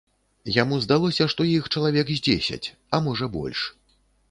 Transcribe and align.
Яму 0.53 0.79
здалося, 0.85 1.27
што 1.33 1.47
іх 1.51 1.69
чалавек 1.75 2.09
з 2.15 2.19
дзесяць, 2.31 2.67
а 2.97 3.03
можа, 3.11 3.31
больш. 3.39 3.59